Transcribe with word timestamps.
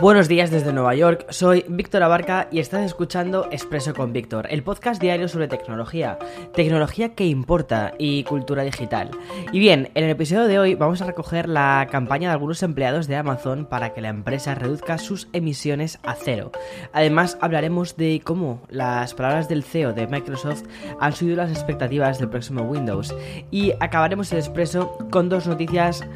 Buenos 0.00 0.28
días 0.28 0.50
desde 0.50 0.72
Nueva 0.72 0.94
York, 0.94 1.26
soy 1.28 1.62
Víctor 1.68 2.02
Abarca 2.02 2.48
y 2.50 2.60
estás 2.60 2.86
escuchando 2.86 3.48
Expreso 3.50 3.92
con 3.92 4.14
Víctor, 4.14 4.46
el 4.48 4.62
podcast 4.62 4.98
diario 4.98 5.28
sobre 5.28 5.46
tecnología, 5.46 6.18
tecnología 6.54 7.14
que 7.14 7.26
importa 7.26 7.92
y 7.98 8.24
cultura 8.24 8.62
digital. 8.62 9.10
Y 9.52 9.58
bien, 9.58 9.90
en 9.94 10.04
el 10.04 10.10
episodio 10.10 10.44
de 10.44 10.58
hoy 10.58 10.74
vamos 10.74 11.02
a 11.02 11.04
recoger 11.04 11.50
la 11.50 11.86
campaña 11.90 12.30
de 12.30 12.32
algunos 12.32 12.62
empleados 12.62 13.08
de 13.08 13.16
Amazon 13.16 13.66
para 13.66 13.92
que 13.92 14.00
la 14.00 14.08
empresa 14.08 14.54
reduzca 14.54 14.96
sus 14.96 15.28
emisiones 15.34 15.98
a 16.02 16.14
cero. 16.14 16.50
Además 16.94 17.36
hablaremos 17.42 17.98
de 17.98 18.22
cómo 18.24 18.62
las 18.70 19.12
palabras 19.12 19.50
del 19.50 19.64
CEO 19.64 19.92
de 19.92 20.06
Microsoft 20.06 20.62
han 20.98 21.12
subido 21.12 21.36
las 21.36 21.50
expectativas 21.50 22.18
del 22.18 22.30
próximo 22.30 22.62
Windows 22.62 23.14
y 23.50 23.74
acabaremos 23.80 24.32
el 24.32 24.38
expreso 24.38 24.96
con 25.10 25.28
dos 25.28 25.46
noticias 25.46 26.06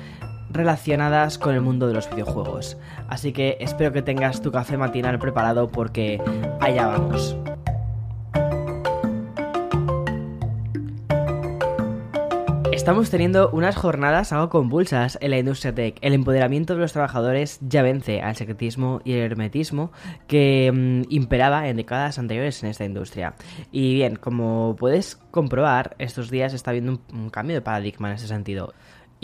relacionadas 0.54 1.36
con 1.36 1.54
el 1.54 1.60
mundo 1.60 1.86
de 1.86 1.94
los 1.94 2.08
videojuegos. 2.08 2.78
Así 3.08 3.32
que 3.32 3.58
espero 3.60 3.92
que 3.92 4.02
tengas 4.02 4.40
tu 4.40 4.50
café 4.50 4.78
matinal 4.78 5.18
preparado 5.18 5.70
porque 5.70 6.22
allá 6.60 6.86
vamos. 6.86 7.36
Estamos 12.84 13.08
teniendo 13.08 13.48
unas 13.48 13.76
jornadas 13.76 14.30
algo 14.32 14.50
convulsas 14.50 15.16
en 15.22 15.30
la 15.30 15.38
industria 15.38 15.74
tech. 15.74 15.96
El 16.02 16.12
empoderamiento 16.12 16.74
de 16.74 16.80
los 16.80 16.92
trabajadores 16.92 17.58
ya 17.62 17.82
vence 17.82 18.20
al 18.20 18.36
secretismo 18.36 19.00
y 19.04 19.12
el 19.12 19.20
hermetismo 19.20 19.90
que 20.26 20.70
mm, 20.70 21.10
imperaba 21.10 21.66
en 21.66 21.78
décadas 21.78 22.18
anteriores 22.18 22.62
en 22.62 22.68
esta 22.68 22.84
industria. 22.84 23.36
Y 23.72 23.94
bien, 23.94 24.16
como 24.16 24.76
puedes 24.78 25.16
comprobar, 25.30 25.96
estos 25.98 26.30
días 26.30 26.52
está 26.52 26.72
habiendo 26.72 27.00
un 27.10 27.30
cambio 27.30 27.56
de 27.56 27.62
paradigma 27.62 28.10
en 28.10 28.16
ese 28.16 28.28
sentido. 28.28 28.74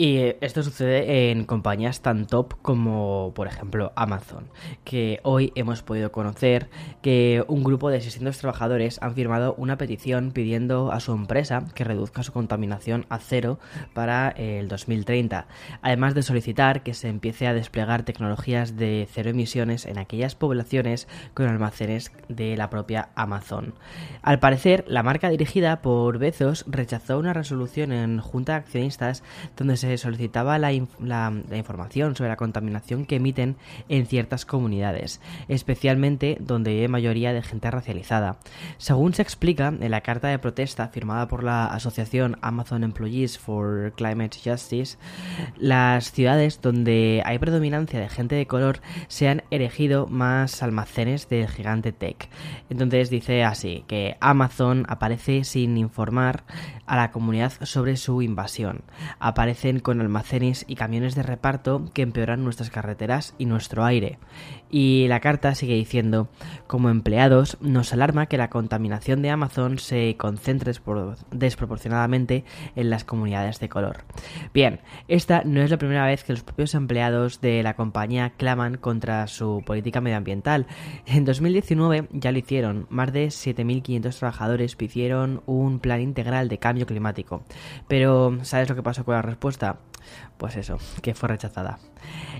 Y 0.01 0.33
esto 0.41 0.63
sucede 0.63 1.29
en 1.29 1.45
compañías 1.45 2.01
tan 2.01 2.25
top 2.25 2.55
como, 2.63 3.33
por 3.35 3.45
ejemplo, 3.45 3.93
Amazon, 3.95 4.49
que 4.83 5.19
hoy 5.21 5.51
hemos 5.53 5.83
podido 5.83 6.11
conocer 6.11 6.71
que 7.03 7.45
un 7.47 7.63
grupo 7.63 7.91
de 7.91 8.01
600 8.01 8.35
trabajadores 8.39 8.97
han 9.03 9.13
firmado 9.13 9.53
una 9.59 9.77
petición 9.77 10.31
pidiendo 10.31 10.91
a 10.91 11.01
su 11.01 11.11
empresa 11.11 11.67
que 11.75 11.83
reduzca 11.83 12.23
su 12.23 12.33
contaminación 12.33 13.05
a 13.09 13.19
cero 13.19 13.59
para 13.93 14.29
el 14.29 14.69
2030, 14.69 15.45
además 15.83 16.15
de 16.15 16.23
solicitar 16.23 16.81
que 16.81 16.95
se 16.95 17.07
empiece 17.07 17.45
a 17.45 17.53
desplegar 17.53 18.01
tecnologías 18.01 18.77
de 18.77 19.07
cero 19.11 19.29
emisiones 19.29 19.85
en 19.85 19.99
aquellas 19.99 20.33
poblaciones 20.33 21.07
con 21.35 21.45
almacenes 21.45 22.11
de 22.27 22.57
la 22.57 22.71
propia 22.71 23.09
Amazon. 23.13 23.75
Al 24.23 24.39
parecer, 24.39 24.83
la 24.87 25.03
marca 25.03 25.29
dirigida 25.29 25.83
por 25.83 26.17
Bezos 26.17 26.65
rechazó 26.67 27.19
una 27.19 27.33
resolución 27.33 27.91
en 27.91 28.19
junta 28.19 28.53
de 28.53 28.57
accionistas 28.57 29.21
donde 29.55 29.77
se 29.77 29.90
solicitaba 29.97 30.57
la, 30.59 30.73
información 30.73 32.15
sobre 32.15 32.29
la 32.29 32.35
contaminación 32.35 33.05
que 33.05 33.17
emiten 33.17 33.55
en 33.89 34.05
ciertas 34.05 34.45
comunidades, 34.45 35.21
especialmente 35.47 36.37
donde 36.39 36.81
hay 36.81 36.87
mayoría 36.87 37.33
de 37.33 37.41
gente 37.41 37.69
racializada. 37.69 38.37
Según 38.77 39.13
se 39.13 39.21
explica 39.21 39.67
en 39.67 39.91
la 39.91 40.01
carta 40.01 40.27
de 40.27 40.39
protesta 40.39 40.87
firmada 40.89 41.27
por 41.27 41.43
la 41.43 41.65
asociación 41.65 42.37
Amazon 42.41 42.83
Employees 42.83 43.37
for 43.37 43.93
Climate 43.95 44.37
Justice, 44.43 44.97
las 45.57 46.11
ciudades 46.11 46.61
donde 46.61 47.21
hay 47.25 47.39
predominancia 47.39 47.99
de 47.99 48.09
gente 48.09 48.35
de 48.35 48.47
color 48.47 48.79
se 49.07 49.27
han 49.27 49.43
erigido 49.51 50.07
más 50.07 50.63
almacenes 50.63 51.29
del 51.29 51.47
gigante 51.47 51.91
tech. 51.91 52.29
Entonces 52.69 53.09
dice 53.09 53.43
así 53.43 53.83
que 53.87 54.17
Amazon 54.19 54.85
aparece 54.87 55.43
sin 55.43 55.77
informar 55.77 56.43
a 56.85 56.95
la 56.95 57.11
comunidad 57.11 57.53
sobre 57.63 57.97
su 57.97 58.21
invasión. 58.21 58.81
Aparecen 59.19 59.79
con 59.81 60.01
almacenes 60.01 60.65
y 60.67 60.75
camiones 60.75 61.15
de 61.15 61.23
reparto 61.23 61.85
que 61.93 62.01
empeoran 62.01 62.43
nuestras 62.43 62.69
carreteras 62.69 63.35
y 63.37 63.45
nuestro 63.45 63.83
aire. 63.83 64.19
Y 64.69 65.07
la 65.09 65.19
carta 65.19 65.53
sigue 65.53 65.75
diciendo, 65.75 66.29
como 66.65 66.89
empleados, 66.89 67.57
nos 67.59 67.91
alarma 67.91 68.27
que 68.27 68.37
la 68.37 68.49
contaminación 68.49 69.21
de 69.21 69.29
Amazon 69.29 69.79
se 69.79 70.15
concentre 70.17 70.71
desproporcionadamente 71.31 72.45
en 72.75 72.89
las 72.89 73.03
comunidades 73.03 73.59
de 73.59 73.69
color. 73.69 74.05
Bien, 74.53 74.79
esta 75.07 75.43
no 75.43 75.61
es 75.61 75.71
la 75.71 75.77
primera 75.77 76.05
vez 76.05 76.23
que 76.23 76.33
los 76.33 76.43
propios 76.43 76.73
empleados 76.73 77.41
de 77.41 77.63
la 77.63 77.75
compañía 77.75 78.31
claman 78.37 78.77
contra 78.77 79.27
su 79.27 79.61
política 79.65 80.01
medioambiental. 80.01 80.67
En 81.05 81.25
2019 81.25 82.07
ya 82.11 82.31
lo 82.31 82.37
hicieron, 82.37 82.87
más 82.89 83.11
de 83.11 83.27
7.500 83.27 84.17
trabajadores 84.17 84.75
pidieron 84.75 85.43
un 85.45 85.79
plan 85.79 86.01
integral 86.01 86.47
de 86.47 86.59
cambio 86.59 86.85
climático. 86.85 87.43
Pero, 87.87 88.37
¿sabes 88.43 88.69
lo 88.69 88.75
que 88.75 88.83
pasó 88.83 89.03
con 89.03 89.15
la 89.15 89.21
respuesta? 89.21 89.60
Pues 90.37 90.55
eso, 90.55 90.79
que 91.01 91.13
fue 91.13 91.29
rechazada. 91.29 91.77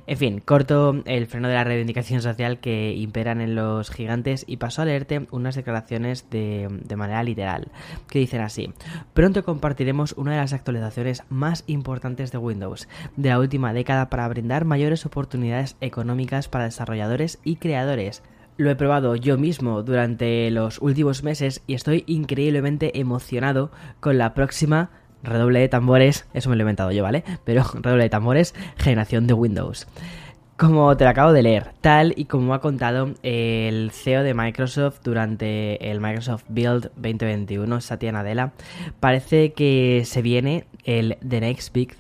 En 0.08 0.18
fin, 0.18 0.40
corto 0.40 1.04
el 1.06 1.28
freno 1.28 1.48
de 1.48 1.54
la 1.54 1.64
reivindicación 1.64 2.22
social 2.22 2.60
que 2.60 2.96
imperan 2.96 3.42
en 3.42 3.54
los 3.54 3.92
gigantes 3.92 4.44
y 4.48 4.58
paso 4.58 4.82
a 4.82 4.86
leerte 4.86 5.28
unas 5.30 5.56
declaraciones 5.56 6.30
de, 6.32 6.68
de, 6.84 6.96
manera 6.96 7.22
literal, 7.24 7.72
que 8.10 8.20
dicen 8.20 8.42
así, 8.42 8.74
pronto 9.14 9.44
compartiremos 9.44 10.14
una 10.14 10.32
de 10.32 10.38
las 10.38 10.54
actualizaciones 10.54 11.24
más 11.30 11.64
importantes 11.68 12.32
de 12.32 12.40
Windows 12.40 12.88
de 13.16 13.30
la 13.30 13.40
última 13.40 13.74
década 13.74 14.10
para 14.10 14.28
brindar 14.28 14.66
mayores 14.66 15.06
oportunidades 15.06 15.78
económicas 15.80 16.50
para 16.50 16.66
desarrolladores 16.66 17.40
y 17.44 17.58
creadores, 17.58 18.24
lo 18.58 18.70
he 18.70 18.76
probado 18.76 19.16
yo 19.16 19.38
mismo 19.38 19.82
durante 19.82 20.52
los 20.52 20.80
últimos 20.82 21.24
meses 21.24 21.64
y 21.66 21.74
estoy 21.74 22.04
increíblemente 22.06 23.00
emocionado 23.00 23.72
con 24.00 24.18
la 24.18 24.34
próxima 24.36 24.92
redoble 25.24 25.60
de 25.60 25.70
tambores, 25.70 26.26
eso 26.34 26.50
me 26.50 26.56
lo 26.56 26.62
he 26.62 26.64
inventado 26.64 26.92
yo, 26.92 27.04
¿vale? 27.04 27.24
Pero 27.44 27.64
redoble 27.74 28.04
de 28.04 28.10
tambores, 28.10 28.56
generación 28.78 29.28
de 29.28 29.34
Windows. 29.34 29.88
Como 30.62 30.96
te 30.96 31.06
lo 31.06 31.10
acabo 31.10 31.34
de 31.34 31.42
leer, 31.42 31.72
tal 31.82 32.14
y 32.16 32.26
como 32.26 32.54
ha 32.54 32.62
contado 32.62 33.16
el 33.24 33.90
CEO 33.90 34.22
de 34.22 34.36
Microsoft 34.36 35.00
durante 35.04 35.90
el 35.90 36.00
Microsoft 36.00 36.44
Build 36.50 36.92
2021, 36.98 37.82
Satya 37.82 38.12
Nadella, 38.12 38.52
parece 39.00 39.54
que 39.54 40.04
se 40.06 40.22
viene 40.22 40.66
el 40.84 41.18
The 41.28 41.42
Next 41.42 41.74
Big 41.74 41.98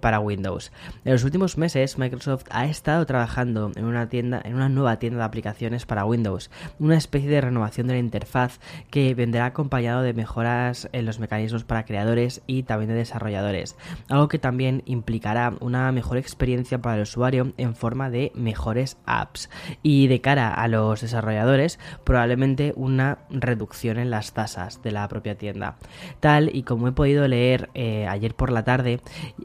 para 0.00 0.20
Windows. 0.20 0.72
En 1.04 1.12
los 1.12 1.24
últimos 1.24 1.56
meses, 1.56 1.96
Microsoft 1.98 2.44
ha 2.50 2.66
estado 2.66 3.06
trabajando 3.06 3.72
en 3.74 3.84
una 3.84 4.08
tienda, 4.08 4.42
en 4.44 4.54
una 4.54 4.68
nueva 4.68 4.98
tienda 4.98 5.20
de 5.20 5.24
aplicaciones 5.24 5.86
para 5.86 6.04
Windows, 6.04 6.50
una 6.78 6.96
especie 6.96 7.30
de 7.30 7.40
renovación 7.40 7.86
de 7.86 7.94
la 7.94 7.98
interfaz 7.98 8.58
que 8.90 9.14
vendrá 9.14 9.46
acompañado 9.46 10.02
de 10.02 10.12
mejoras 10.12 10.88
en 10.92 11.06
los 11.06 11.18
mecanismos 11.18 11.64
para 11.64 11.84
creadores 11.84 12.42
y 12.46 12.64
también 12.64 12.90
de 12.90 12.96
desarrolladores, 12.96 13.76
algo 14.08 14.28
que 14.28 14.38
también 14.38 14.82
implicará 14.84 15.54
una 15.60 15.90
mejor 15.92 16.18
experiencia 16.18 16.82
para 16.82 16.96
el 16.96 17.02
usuario 17.02 17.52
en 17.56 17.74
forma 17.74 17.93
de 17.94 18.32
mejores 18.34 18.96
apps 19.06 19.48
y 19.82 20.08
de 20.08 20.20
cara 20.20 20.52
a 20.52 20.68
los 20.68 21.00
desarrolladores 21.00 21.78
probablemente 22.04 22.72
una 22.76 23.18
reducción 23.30 23.98
en 23.98 24.10
las 24.10 24.32
tasas 24.32 24.82
de 24.82 24.92
la 24.92 25.08
propia 25.08 25.36
tienda. 25.36 25.76
Tal 26.20 26.50
y 26.54 26.62
como 26.64 26.88
he 26.88 26.92
podido 26.92 27.26
leer 27.28 27.70
eh, 27.74 28.06
ayer 28.08 28.34
por 28.34 28.50
la 28.52 28.64
tarde, 28.64 29.00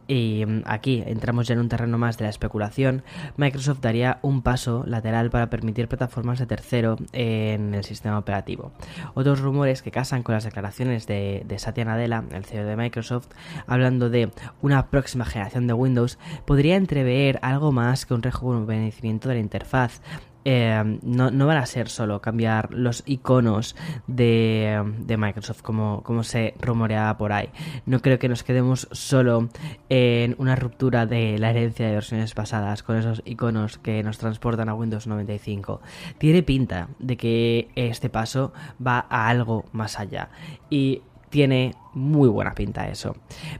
y 0.08 0.44
mm, 0.46 0.62
aquí 0.66 1.04
entramos 1.06 1.48
ya 1.48 1.54
en 1.54 1.60
un 1.60 1.70
terreno 1.70 1.98
más 1.98 2.18
de 2.18 2.26
la 2.26 2.30
especulación, 2.30 3.04
Microsoft 3.38 3.80
daría 3.82 4.20
un 4.22 4.42
paso 4.42 4.84
lateral 4.86 5.30
para 5.30 5.50
permitir 5.50 5.88
plataformas 5.88 6.40
de 6.40 6.45
tercero 6.45 6.98
en 7.13 7.74
el 7.74 7.84
sistema 7.84 8.18
operativo. 8.18 8.72
Otros 9.13 9.40
rumores 9.40 9.81
que 9.81 9.92
casan 9.92 10.24
con 10.24 10.36
las 10.36 10.44
declaraciones 10.44 11.07
de, 11.07 11.45
Satya 11.57 11.86
Nadella, 11.86 12.24
el 12.31 12.45
CEO 12.45 12.66
de 12.66 12.78
Microsoft, 12.78 13.28
hablando 13.68 14.10
de 14.10 14.31
una 14.62 14.88
próxima 14.88 15.25
generación 15.25 15.68
de 15.68 15.74
Windows, 15.74 16.18
podría 16.45 16.75
entrever 16.75 17.40
algo 17.42 17.72
más 17.72 18.06
que 18.06 18.13
un 18.13 18.24
rejuvenecimiento 18.39 19.30
de 19.30 19.36
la 19.36 19.41
interfaz, 19.41 20.01
eh, 20.45 20.97
no, 21.03 21.31
no, 21.31 21.47
van 21.47 21.57
a 21.57 21.65
ser 21.65 21.89
solo 21.89 22.21
cambiar 22.21 22.74
los 22.74 23.03
iconos 23.06 23.75
de, 24.07 24.81
Microsoft 25.18 25.62
como, 25.62 26.01
como, 26.03 26.24
se 26.24 26.53
rumoreaba 26.62 27.18
por 27.18 27.33
ahí. 27.33 27.50
No 27.86 28.01
creo 28.01 28.19
que 28.19 28.30
nos 28.30 28.44
quedemos 28.44 28.88
solo 28.91 29.50
en 29.89 30.36
una 30.38 30.56
ruptura 30.56 31.06
de 31.06 31.38
la 31.38 31.50
herencia 31.50 31.88
de 31.88 31.94
versiones 31.94 32.33
pasadas 32.33 32.83
con 32.83 32.95
esos 32.95 33.21
iconos 33.25 33.77
que 33.77 34.01
nos 34.01 34.18
transportan 34.18 34.69
a 34.69 34.75
Windows 34.75 35.07
95. 35.07 35.81
Tiene 36.18 36.42
pinta 36.42 36.88
de 37.00 37.18
que 37.18 37.69
este 37.75 38.09
paso 38.09 38.53
va 38.85 39.06
a 39.09 39.27
algo 39.27 39.65
más 39.74 40.00
allá. 40.00 40.30
Y 40.69 41.01
tiene 41.30 41.76
muy 41.94 42.30
buena 42.30 42.54
pinta 42.54 42.88
eso. 42.88 43.16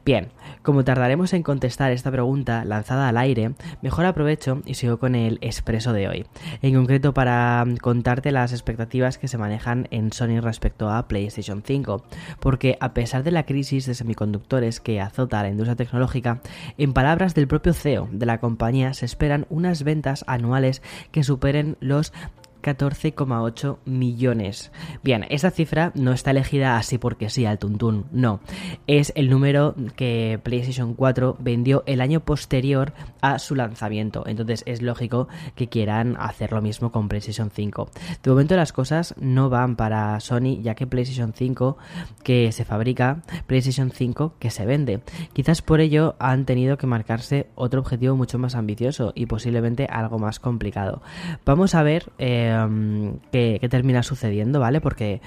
Bien, 0.06 0.30
como 0.62 0.84
tardaremos 0.84 1.34
en 1.34 1.44
contestar 1.44 1.92
esta 1.92 2.12
pregunta 2.12 2.64
lanzada 2.64 3.10
al 3.10 3.18
aire, 3.18 3.54
mejor 3.82 4.06
aprovecho 4.06 4.62
y 4.66 4.76
sigo 4.76 5.00
con 5.00 5.16
el 5.16 5.40
expreso 5.42 5.94
de 5.94 6.08
hoy. 6.08 6.26
En 6.62 6.76
concreto 6.76 7.14
para 7.14 7.66
contarte 7.82 8.32
las 8.32 8.52
expectativas 8.52 9.18
que 9.18 9.28
se 9.28 9.38
manejan 9.38 9.88
en 9.92 10.12
Sony 10.14 10.40
respecto 10.42 10.90
a 10.90 11.08
PlayStation 11.08 11.64
5, 11.66 12.04
porque 12.40 12.78
a 12.80 12.94
pesar 12.94 13.24
de 13.24 13.32
la 13.32 13.46
crisis 13.46 13.86
de 13.86 13.96
semiconductores 13.96 14.80
que 14.80 15.02
azota 15.02 15.40
a 15.40 15.44
la 15.44 15.50
industria 15.50 15.76
tecnológica, 15.76 16.42
en 16.78 16.94
palabras 16.94 17.34
del 17.34 17.48
propio 17.48 17.74
CEO 17.74 18.10
de 18.12 18.26
la 18.26 18.40
compañía 18.40 18.94
se 18.94 19.06
esperan 19.06 19.46
unas 19.50 19.84
ventas 19.84 20.24
anuales 20.28 20.82
que 21.12 21.24
superen 21.24 21.78
los 21.80 22.14
14,8 22.62 23.78
millones. 23.86 24.72
Bien, 25.04 25.26
esa 25.30 25.52
cifra 25.52 25.92
no 25.96 26.12
está 26.12 26.32
elegida 26.32 26.78
así 26.78 26.98
porque 26.98 27.30
sí 27.30 27.46
al 27.46 27.60
tuntún, 27.60 28.06
no. 28.12 28.40
Es 28.88 29.12
el 29.16 29.30
número 29.30 29.76
que 29.96 30.40
PlayStation 30.44 30.94
4 30.94 31.38
vendió 31.40 31.84
el 31.86 32.02
año 32.02 32.22
posterior 32.22 32.94
a 33.22 33.40
su 33.40 33.56
lanzamiento. 33.56 34.24
Entonces 34.26 34.64
es 34.66 34.82
lógico 34.82 35.28
que 35.56 35.68
quieran 35.68 36.18
hacer 36.20 36.52
lo 36.52 36.62
mismo 36.62 36.92
con 36.92 37.08
PlayStation 37.08 37.52
5. 37.52 37.90
De 38.24 38.32
momento 38.32 38.56
las 38.56 38.74
cosas 38.74 39.16
no 39.20 39.50
van 39.50 39.76
para 39.76 40.20
Sony, 40.20 40.62
ya 40.62 40.76
que 40.76 40.88
PlayStation 40.88 41.34
5 41.34 41.78
que 42.24 42.52
se 42.52 42.66
fabrica, 42.66 43.22
PlayStation 43.48 43.92
5 43.92 44.36
que 44.40 44.52
se 44.52 44.66
vende. 44.66 45.02
Quizás 45.34 45.62
por 45.62 45.82
ello 45.82 46.16
han 46.20 46.46
tenido 46.46 46.78
que 46.78 46.88
marcarse 46.88 47.48
otro 47.56 47.82
objetivo 47.82 48.16
mucho 48.16 48.38
más 48.38 48.56
ambicioso 48.56 49.14
y 49.16 49.26
posiblemente 49.26 49.86
algo 49.86 50.20
más 50.20 50.40
complicado. 50.40 51.02
Vamos 51.46 51.76
a 51.76 51.84
ver. 51.84 52.12
Eh, 52.18 52.49
Em, 52.50 53.20
qué, 53.32 53.68
termina 53.70 54.04
sucediendo, 54.04 54.60
¿vale? 54.60 54.82
Porque 54.82 55.22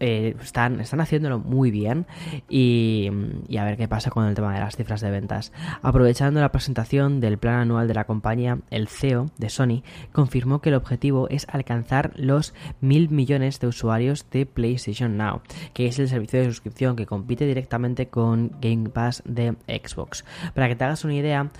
eh, 0.00 0.34
están, 0.42 0.80
están 0.80 1.00
haciéndolo 1.00 1.38
muy 1.38 1.70
bien 1.70 2.06
y, 2.48 3.08
a 3.56 3.64
ver 3.64 3.76
qué 3.76 3.86
pasa 3.86 4.10
con 4.10 4.26
el 4.26 4.34
tema 4.34 4.52
de 4.52 4.60
las 4.60 4.76
cifras 4.76 5.00
de 5.00 5.10
ventas. 5.10 5.52
Aprovechando 5.82 6.40
la 6.40 6.50
presentación 6.50 7.20
del 7.20 7.38
plan 7.38 7.60
anual 7.60 7.86
de 7.88 7.94
la 7.94 8.04
compañía, 8.04 8.58
el 8.70 8.88
CEO 8.88 9.30
de 9.38 9.48
Sony 9.48 9.82
confirmó 10.12 10.60
que 10.60 10.70
el 10.70 10.74
objetivo 10.74 11.28
es 11.28 11.46
alcanzar 11.48 12.12
los 12.16 12.54
mil 12.80 13.08
millones 13.10 13.60
de 13.60 13.68
usuarios 13.68 14.28
de 14.30 14.46
PlayStation 14.46 15.16
Now, 15.16 15.42
que 15.72 15.86
es 15.86 15.98
el 15.98 16.08
servicio 16.08 16.40
de 16.40 16.46
suscripción 16.46 16.96
que 16.96 17.06
compite 17.06 17.46
directamente 17.46 18.08
con 18.08 18.50
Game 18.60 18.88
Pass 18.88 19.22
de 19.24 19.54
Xbox. 19.68 20.24
Para 20.54 20.68
que 20.68 20.76
te 20.76 20.84
hagas 20.84 21.04
una 21.04 21.14
idea, 21.14 21.50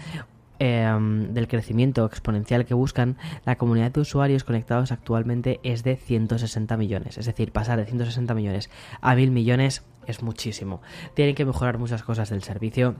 Em, 0.66 1.34
del 1.34 1.46
crecimiento 1.46 2.06
exponencial 2.06 2.64
que 2.64 2.72
buscan, 2.72 3.18
la 3.44 3.58
comunidad 3.58 3.92
de 3.92 4.00
usuarios 4.00 4.44
conectados 4.44 4.92
actualmente 4.92 5.60
es 5.62 5.84
de 5.84 5.94
160 5.94 6.78
millones. 6.78 7.18
Es 7.18 7.26
decir, 7.26 7.52
pasar 7.52 7.76
de 7.78 7.84
160 7.84 8.32
millones 8.32 8.70
a 9.02 9.14
1000 9.14 9.30
millones 9.30 9.84
es 10.06 10.22
muchísimo. 10.22 10.80
Tienen 11.12 11.34
que 11.34 11.44
mejorar 11.44 11.76
muchas 11.76 12.02
cosas 12.02 12.30
del 12.30 12.42
servicio 12.42 12.94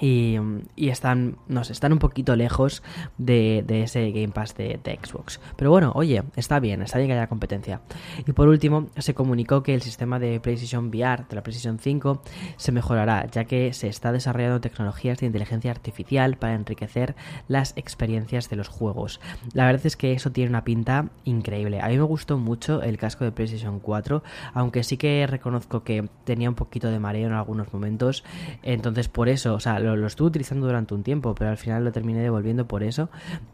y, 0.00 0.38
están, 0.76 1.36
no 1.48 1.64
sé, 1.64 1.72
están 1.72 1.92
un 1.92 1.98
poquito 1.98 2.36
lejos 2.36 2.82
de, 3.18 3.64
ese 3.68 4.10
Game 4.10 4.28
Pass 4.28 4.54
de, 4.54 4.78
Xbox. 5.02 5.40
Pero 5.56 5.70
bueno, 5.70 5.92
oye, 5.94 6.22
está 6.36 6.60
bien, 6.60 6.82
está 6.82 6.98
bien 6.98 7.08
que 7.08 7.14
haya 7.14 7.28
competencia. 7.28 7.80
Y 8.26 8.32
por 8.32 8.48
último, 8.48 8.88
se 8.98 9.14
comunicó 9.14 9.62
que 9.62 9.74
el 9.74 9.82
sistema 9.82 10.18
de 10.18 10.40
PlayStation 10.40 10.88
VR 10.88 11.24
de 11.28 11.36
la 11.36 11.42
PlayStation 11.42 11.78
5 11.78 12.22
se 12.56 12.72
mejorará, 12.72 13.26
ya 13.30 13.44
que 13.44 13.72
se 13.72 13.88
está 13.88 14.12
desarrollando 14.12 14.60
tecnologías 14.60 15.18
de 15.18 15.26
inteligencia 15.26 15.70
artificial 15.70 16.36
para 16.36 16.54
enriquecer 16.54 17.14
las 17.48 17.72
experiencias 17.76 18.48
de 18.48 18.56
los 18.56 18.68
juegos. 18.68 19.20
La 19.52 19.66
verdad 19.66 19.86
es 19.86 19.96
que 19.96 20.12
eso 20.12 20.32
tiene 20.32 20.50
una 20.50 20.64
pinta 20.64 21.10
increíble. 21.24 21.80
A 21.80 21.88
mí 21.88 21.96
me 21.96 22.02
gustó 22.02 22.38
mucho 22.38 22.82
el 22.82 22.98
casco 22.98 23.24
de 23.24 23.32
PlayStation 23.32 23.80
4, 23.80 24.22
aunque 24.54 24.82
sí 24.82 24.96
que 24.96 25.26
reconozco 25.26 25.82
que 25.82 26.08
tenía 26.24 26.48
un 26.48 26.54
poquito 26.54 26.90
de 26.90 26.98
mareo 26.98 27.28
en 27.28 27.34
algunos 27.34 27.72
momentos. 27.72 28.24
Entonces, 28.62 29.08
por 29.08 29.28
eso, 29.28 29.54
o 29.54 29.60
sea, 29.60 29.78
lo, 29.94 30.06
estuve 30.06 30.28
utilizando 30.28 30.66
durante 30.66 30.94
un 30.94 31.02
tiempo, 31.02 31.34
pero 31.34 31.50
al 31.50 31.56
final 31.56 31.84
lo 31.84 31.92
terminé 31.92 32.20
devolviendo 32.20 32.66
por 32.66 32.82
eso. 32.82 33.08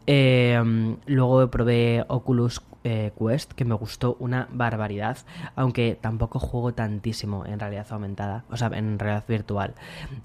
Eh, 0.07 0.97
luego 1.07 1.51
probé 1.51 2.05
Oculus 2.09 2.63
eh, 2.85 3.13
Quest, 3.17 3.53
que 3.53 3.65
me 3.65 3.75
gustó 3.75 4.17
una 4.19 4.49
barbaridad, 4.53 5.19
aunque 5.55 5.97
tampoco 6.01 6.41
juego 6.41 6.75
tantísimo 6.75 7.47
en 7.47 7.61
realidad 7.61 7.87
aumentada, 7.91 8.45
o 8.51 8.57
sea, 8.57 8.71
en 8.75 8.99
realidad 8.99 9.25
virtual. 9.29 9.75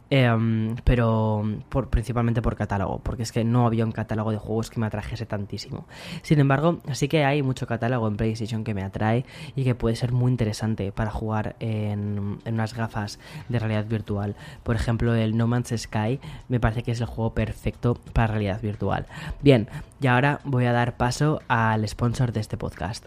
Eh, 0.09 0.75
pero 0.83 1.44
principalmente 1.92 2.42
por 2.42 2.56
catálogo, 2.56 3.00
porque 3.00 3.24
es 3.24 3.31
que 3.31 3.44
no 3.44 3.68
había 3.68 3.86
un 3.86 3.92
catálogo 3.92 4.31
de 4.31 4.38
juegos 4.38 4.71
que 4.71 4.80
me 4.80 4.88
atrajese 4.88 5.25
tantísimo. 5.25 5.86
Sin 6.24 6.39
embargo, 6.39 6.80
sí 6.94 7.07
que 7.07 7.25
hay 7.25 7.44
mucho 7.44 7.68
catálogo 7.68 8.07
en 8.07 8.18
PlayStation 8.18 8.63
que 8.63 8.74
me 8.74 8.83
atrae 8.83 9.25
y 9.56 9.63
que 9.63 9.75
puede 9.75 9.95
ser 9.95 10.12
muy 10.12 10.31
interesante 10.31 10.92
para 10.92 11.12
jugar 11.12 11.56
en 11.59 12.39
unas 12.45 12.74
gafas 12.74 13.19
de 13.50 13.59
realidad 13.59 13.86
virtual. 13.86 14.36
Por 14.63 14.75
ejemplo, 14.75 15.13
el 15.13 15.38
No 15.38 15.48
Man's 15.48 15.74
Sky 15.77 15.96
me 16.49 16.59
parece 16.59 16.83
que 16.83 16.91
es 16.91 17.01
el 17.01 17.07
juego 17.07 17.33
perfecto 17.33 17.95
para 18.13 18.27
realidad 18.27 18.61
virtual. 18.61 19.05
Bien, 19.41 19.67
y 20.01 20.07
ahora 20.07 20.39
voy 20.44 20.65
a 20.65 20.71
dar 20.71 20.97
paso 20.97 21.41
al 21.47 21.88
sponsor 21.88 22.31
de 22.31 22.39
este 22.39 22.57
podcast. 22.57 23.05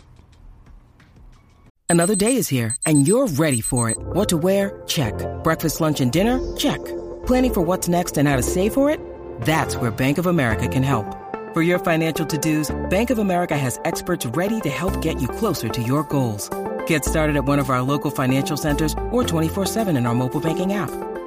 Another 1.88 2.14
day 2.14 2.36
is 2.36 2.48
here 2.48 2.76
and 2.86 3.06
you're 3.06 3.26
ready 3.26 3.60
for 3.60 3.90
it. 3.90 3.98
What 4.14 4.28
to 4.28 4.36
wear? 4.36 4.82
Check. 4.86 5.14
Breakfast, 5.42 5.80
lunch 5.80 6.00
and 6.00 6.12
dinner? 6.12 6.38
Check. 6.56 6.78
Planning 7.26 7.52
for 7.52 7.62
what's 7.62 7.88
next 7.88 8.16
and 8.16 8.28
how 8.28 8.36
to 8.36 8.42
save 8.42 8.72
for 8.72 8.88
it? 8.88 9.00
That's 9.42 9.76
where 9.76 9.90
Bank 9.90 10.18
of 10.18 10.26
America 10.26 10.68
can 10.68 10.84
help. 10.84 11.16
For 11.52 11.62
your 11.62 11.80
financial 11.80 12.24
to-dos, 12.24 12.70
Bank 12.90 13.10
of 13.10 13.18
America 13.18 13.58
has 13.58 13.80
experts 13.84 14.24
ready 14.24 14.60
to 14.60 14.68
help 14.68 15.02
get 15.02 15.20
you 15.20 15.26
closer 15.26 15.68
to 15.68 15.82
your 15.82 16.04
goals. 16.04 16.48
Get 16.86 17.04
started 17.04 17.36
at 17.36 17.44
one 17.44 17.58
of 17.58 17.70
our 17.70 17.82
local 17.82 18.12
financial 18.12 18.56
centers 18.56 18.94
or 19.10 19.24
24-7 19.24 19.96
in 19.96 20.06
our 20.06 20.14
mobile 20.14 20.40
banking 20.40 20.74
app. 20.74 20.90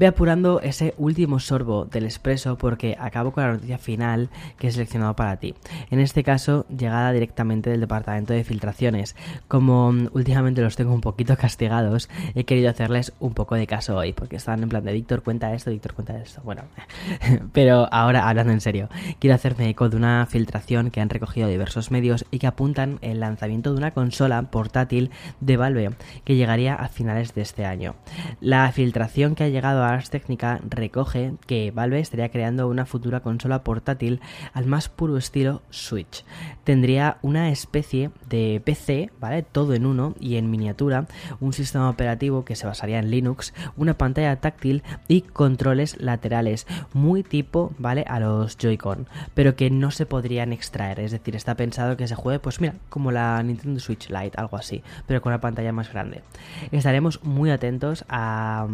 Ve 0.00 0.06
apurando 0.06 0.62
ese 0.62 0.94
último 0.96 1.40
sorbo 1.40 1.84
del 1.84 2.04
expreso 2.04 2.56
porque 2.56 2.96
acabo 2.98 3.32
con 3.32 3.44
la 3.44 3.52
noticia 3.52 3.76
final 3.76 4.30
que 4.58 4.68
he 4.68 4.72
seleccionado 4.72 5.14
para 5.14 5.36
ti. 5.36 5.54
En 5.90 6.00
este 6.00 6.24
caso, 6.24 6.64
llegada 6.74 7.12
directamente 7.12 7.68
del 7.68 7.80
departamento 7.80 8.32
de 8.32 8.42
filtraciones. 8.42 9.14
Como 9.46 9.92
mm, 9.92 10.08
últimamente 10.14 10.62
los 10.62 10.76
tengo 10.76 10.94
un 10.94 11.02
poquito 11.02 11.36
castigados, 11.38 12.08
he 12.34 12.44
querido 12.44 12.70
hacerles 12.70 13.12
un 13.20 13.34
poco 13.34 13.56
de 13.56 13.66
caso 13.66 13.94
hoy, 13.94 14.14
porque 14.14 14.36
están 14.36 14.62
en 14.62 14.70
plan 14.70 14.86
de 14.86 14.94
Víctor 14.94 15.22
cuenta 15.22 15.52
esto, 15.52 15.70
Víctor 15.70 15.92
cuenta 15.92 16.16
esto. 16.16 16.40
Bueno, 16.44 16.62
pero 17.52 17.86
ahora 17.92 18.26
hablando 18.26 18.54
en 18.54 18.62
serio, 18.62 18.88
quiero 19.18 19.34
hacerme 19.34 19.68
eco 19.68 19.90
de 19.90 19.98
una 19.98 20.24
filtración 20.24 20.90
que 20.90 21.02
han 21.02 21.10
recogido 21.10 21.46
diversos 21.46 21.90
medios 21.90 22.24
y 22.30 22.38
que 22.38 22.46
apuntan 22.46 23.00
el 23.02 23.20
lanzamiento 23.20 23.74
de 23.74 23.76
una 23.76 23.90
consola 23.90 24.40
portátil 24.44 25.10
de 25.40 25.58
Valve 25.58 25.90
que 26.24 26.36
llegaría 26.36 26.74
a 26.74 26.88
finales 26.88 27.34
de 27.34 27.42
este 27.42 27.66
año. 27.66 27.96
La 28.40 28.72
filtración 28.72 29.34
que 29.34 29.44
ha 29.44 29.48
llegado 29.48 29.84
a 29.84 29.89
Ars 29.92 30.10
Technica 30.10 30.60
recoge 30.68 31.34
que 31.46 31.70
Valve 31.70 32.00
estaría 32.00 32.30
creando 32.30 32.68
una 32.68 32.86
futura 32.86 33.20
consola 33.20 33.62
portátil 33.62 34.20
al 34.52 34.66
más 34.66 34.88
puro 34.88 35.16
estilo 35.16 35.62
Switch. 35.70 36.24
Tendría 36.64 37.18
una 37.22 37.50
especie 37.50 38.10
de 38.28 38.62
PC, 38.64 39.10
¿vale? 39.20 39.42
Todo 39.42 39.74
en 39.74 39.86
uno 39.86 40.14
y 40.20 40.36
en 40.36 40.50
miniatura, 40.50 41.06
un 41.40 41.52
sistema 41.52 41.90
operativo 41.90 42.44
que 42.44 42.56
se 42.56 42.66
basaría 42.66 42.98
en 42.98 43.10
Linux, 43.10 43.52
una 43.76 43.94
pantalla 43.94 44.36
táctil 44.36 44.82
y 45.08 45.22
controles 45.22 46.00
laterales, 46.00 46.66
muy 46.92 47.22
tipo, 47.22 47.72
¿vale? 47.78 48.04
A 48.08 48.20
los 48.20 48.56
Joy-Con, 48.56 49.08
pero 49.34 49.56
que 49.56 49.70
no 49.70 49.90
se 49.90 50.06
podrían 50.06 50.52
extraer, 50.52 51.00
es 51.00 51.12
decir, 51.12 51.34
está 51.36 51.54
pensado 51.54 51.96
que 51.96 52.06
se 52.08 52.14
juegue, 52.14 52.38
pues 52.38 52.60
mira, 52.60 52.74
como 52.88 53.10
la 53.10 53.42
Nintendo 53.42 53.80
Switch 53.80 54.08
Lite, 54.08 54.38
algo 54.38 54.56
así, 54.56 54.82
pero 55.06 55.22
con 55.22 55.32
una 55.32 55.40
pantalla 55.40 55.72
más 55.72 55.92
grande. 55.92 56.22
Estaremos 56.70 57.22
muy 57.24 57.50
atentos 57.50 58.04
a 58.08 58.66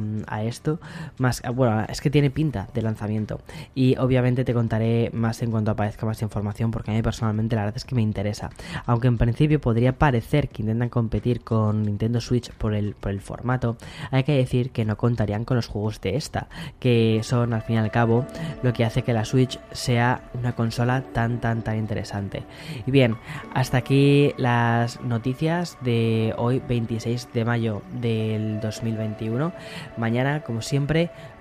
esto 0.43 0.81
más, 1.19 1.43
bueno, 1.55 1.85
es 1.89 2.01
que 2.01 2.11
tiene 2.11 2.31
pinta 2.31 2.69
de 2.75 2.83
lanzamiento 2.83 3.41
y 3.75 3.97
obviamente 3.99 4.45
te 4.45 4.55
contaré 4.55 5.11
más 5.13 5.43
en 5.43 5.51
cuanto 5.51 5.71
aparezca 5.71 6.07
más 6.07 6.23
información 6.23 6.71
porque 6.71 6.91
a 6.91 6.95
mí 6.95 7.03
personalmente 7.03 7.57
la 7.57 7.63
verdad 7.63 7.77
es 7.77 7.85
que 7.85 7.95
me 7.95 8.03
interesa. 8.03 8.51
Aunque 8.87 9.09
en 9.09 9.19
principio 9.19 9.61
podría 9.61 9.99
parecer 9.99 10.49
que 10.49 10.63
intentan 10.63 10.89
competir 10.89 11.43
con 11.43 11.83
Nintendo 11.83 12.21
Switch 12.21 12.51
por 12.53 12.75
el, 12.75 12.95
por 12.95 13.11
el 13.13 13.21
formato, 13.21 13.77
hay 14.11 14.25
que 14.25 14.37
decir 14.37 14.71
que 14.71 14.85
no 14.85 14.97
contarían 14.97 15.45
con 15.45 15.57
los 15.57 15.67
juegos 15.67 16.01
de 16.01 16.17
esta, 16.17 16.49
que 16.81 17.21
son 17.23 17.53
al 17.53 17.63
fin 17.63 17.77
y 17.77 17.79
al 17.79 17.91
cabo 17.91 18.27
lo 18.63 18.73
que 18.73 18.85
hace 18.85 19.03
que 19.03 19.13
la 19.13 19.25
Switch 19.25 19.59
sea 19.73 20.23
una 20.35 20.55
consola 20.55 21.03
tan 21.13 21.41
tan 21.41 21.63
tan 21.63 21.79
interesante. 21.79 22.45
Y 22.87 22.91
bien, 22.91 23.17
hasta 23.55 23.79
aquí 23.79 24.33
las 24.37 25.01
noticias 25.01 25.79
de 25.81 26.35
hoy 26.37 26.63
26 26.67 27.29
de 27.33 27.45
mayo 27.45 27.83
del 28.01 28.61
2021. 28.61 29.53
Mañana, 29.97 30.43
como 30.43 30.63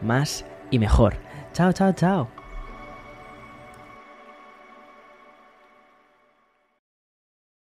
más 0.01 0.45
y 0.71 0.79
mejor. 0.79 1.15
Chao, 1.53 1.71
chao, 1.71 1.93
chao. 1.93 2.44